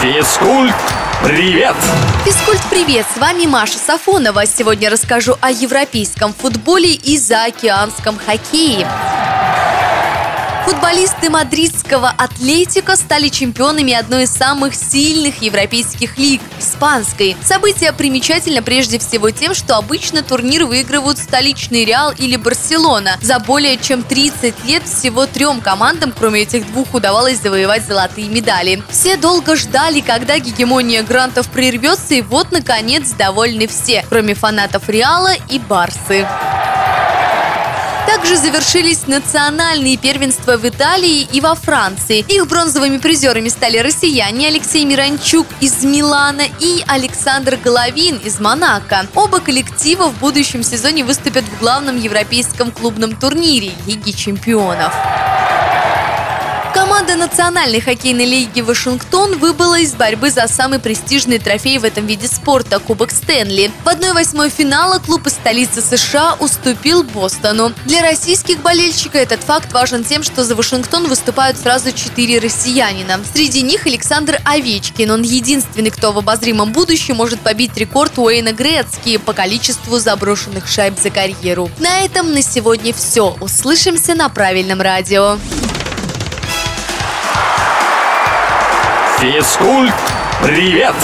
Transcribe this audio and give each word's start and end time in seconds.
Физкульт, 0.00 0.74
привет! 1.22 1.76
Физкульт, 2.24 2.62
привет! 2.70 3.04
С 3.14 3.18
вами 3.18 3.44
Маша 3.44 3.76
Сафонова. 3.76 4.46
Сегодня 4.46 4.88
расскажу 4.88 5.36
о 5.42 5.50
европейском 5.50 6.32
футболе 6.32 6.94
и 6.94 7.18
заокеанском 7.18 8.18
хоккее. 8.18 8.88
Футболисты 10.64 11.30
мадридского 11.30 12.10
Атлетика 12.10 12.96
стали 12.96 13.28
чемпионами 13.28 13.92
одной 13.92 14.24
из 14.24 14.30
самых 14.30 14.74
сильных 14.74 15.42
европейских 15.42 16.18
лиг– 16.18 16.40
испанской. 16.58 17.36
Событие 17.42 17.92
примечательно 17.92 18.62
прежде 18.62 18.98
всего 18.98 19.30
тем, 19.30 19.54
что 19.54 19.76
обычно 19.76 20.22
турнир 20.22 20.66
выигрывают 20.66 21.18
столичный 21.18 21.84
Реал 21.84 22.12
или 22.12 22.36
Барселона. 22.36 23.18
За 23.22 23.38
более 23.38 23.78
чем 23.78 24.02
30 24.02 24.64
лет 24.64 24.82
всего 24.84 25.26
трем 25.26 25.60
командам, 25.60 26.12
кроме 26.16 26.42
этих 26.42 26.66
двух, 26.66 26.92
удавалось 26.94 27.40
завоевать 27.40 27.86
золотые 27.86 28.28
медали. 28.28 28.82
Все 28.90 29.16
долго 29.16 29.56
ждали, 29.56 30.00
когда 30.00 30.38
гегемония 30.38 31.02
грантов 31.02 31.48
прервется, 31.48 32.14
и 32.14 32.22
вот, 32.22 32.52
наконец, 32.52 33.10
довольны 33.12 33.66
все, 33.66 34.04
кроме 34.08 34.34
фанатов 34.34 34.88
Реала 34.88 35.32
и 35.48 35.58
Барсы. 35.58 36.26
Также 38.30 38.44
завершились 38.44 39.08
национальные 39.08 39.96
первенства 39.96 40.56
в 40.56 40.64
Италии 40.64 41.26
и 41.32 41.40
во 41.40 41.56
Франции. 41.56 42.24
Их 42.28 42.46
бронзовыми 42.46 42.98
призерами 42.98 43.48
стали 43.48 43.78
россияне 43.78 44.46
Алексей 44.46 44.84
Миранчук 44.84 45.48
из 45.58 45.82
Милана 45.82 46.44
и 46.60 46.84
Александр 46.86 47.56
Головин 47.56 48.18
из 48.18 48.38
Монако. 48.38 49.04
Оба 49.16 49.40
коллектива 49.40 50.10
в 50.10 50.20
будущем 50.20 50.62
сезоне 50.62 51.02
выступят 51.02 51.44
в 51.44 51.58
главном 51.58 51.98
европейском 51.98 52.70
клубном 52.70 53.16
турнире 53.16 53.72
Лиги 53.88 54.12
чемпионов. 54.12 54.94
Команда 57.00 57.16
Национальной 57.16 57.80
хоккейной 57.80 58.26
лиги 58.26 58.60
Вашингтон 58.60 59.38
выбыла 59.38 59.78
из 59.80 59.94
борьбы 59.94 60.30
за 60.30 60.46
самый 60.48 60.78
престижный 60.78 61.38
трофей 61.38 61.78
в 61.78 61.84
этом 61.84 62.04
виде 62.04 62.26
спорта– 62.28 62.78
Кубок 62.78 63.10
Стэнли. 63.10 63.70
В 63.84 63.88
1-8 63.88 64.50
финала 64.50 64.98
клуб 64.98 65.26
из 65.26 65.32
столицы 65.32 65.80
США 65.80 66.36
уступил 66.40 67.02
Бостону. 67.02 67.72
Для 67.86 68.02
российских 68.02 68.60
болельщиков 68.60 69.14
этот 69.14 69.42
факт 69.42 69.72
важен 69.72 70.04
тем, 70.04 70.22
что 70.22 70.44
за 70.44 70.54
Вашингтон 70.54 71.08
выступают 71.08 71.56
сразу 71.56 71.90
четыре 71.92 72.38
россиянина. 72.38 73.18
Среди 73.32 73.62
них 73.62 73.86
Александр 73.86 74.38
Овечкин. 74.44 75.10
Он 75.10 75.22
единственный, 75.22 75.88
кто 75.88 76.12
в 76.12 76.18
обозримом 76.18 76.72
будущем 76.72 77.16
может 77.16 77.40
побить 77.40 77.78
рекорд 77.78 78.18
Уэйна 78.18 78.52
Грецки 78.52 79.16
по 79.16 79.32
количеству 79.32 79.98
заброшенных 79.98 80.68
шайб 80.68 81.00
за 81.00 81.08
карьеру. 81.08 81.70
На 81.78 82.00
этом 82.00 82.34
на 82.34 82.42
сегодня 82.42 82.92
все. 82.92 83.38
Услышимся 83.40 84.14
на 84.14 84.28
правильном 84.28 84.82
радио. 84.82 85.38
Физкульт, 89.20 89.92
привет! 90.42 90.94